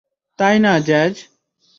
[0.39, 1.13] তাই না, জ্যাজ?